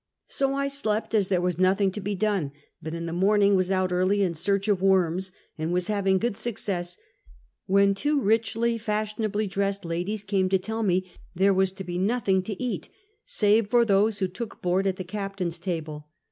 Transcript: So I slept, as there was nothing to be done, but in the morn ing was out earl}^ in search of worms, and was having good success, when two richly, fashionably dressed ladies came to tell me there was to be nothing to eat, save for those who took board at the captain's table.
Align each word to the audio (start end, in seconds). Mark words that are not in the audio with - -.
So 0.29 0.55
I 0.55 0.67
slept, 0.67 1.13
as 1.13 1.27
there 1.27 1.41
was 1.41 1.59
nothing 1.59 1.91
to 1.91 2.01
be 2.01 2.15
done, 2.15 2.53
but 2.81 2.95
in 2.95 3.05
the 3.05 3.13
morn 3.13 3.43
ing 3.43 3.53
was 3.55 3.69
out 3.69 3.91
earl}^ 3.91 4.17
in 4.19 4.33
search 4.33 4.67
of 4.67 4.81
worms, 4.81 5.31
and 5.59 5.71
was 5.71 5.89
having 5.93 6.17
good 6.17 6.35
success, 6.35 6.97
when 7.67 7.93
two 7.93 8.19
richly, 8.19 8.79
fashionably 8.79 9.45
dressed 9.45 9.85
ladies 9.85 10.23
came 10.23 10.49
to 10.49 10.57
tell 10.57 10.81
me 10.81 11.05
there 11.35 11.53
was 11.53 11.71
to 11.73 11.83
be 11.83 11.99
nothing 11.99 12.41
to 12.41 12.59
eat, 12.59 12.89
save 13.27 13.69
for 13.69 13.85
those 13.85 14.17
who 14.17 14.27
took 14.27 14.59
board 14.59 14.87
at 14.87 14.95
the 14.95 15.03
captain's 15.03 15.59
table. 15.59 16.07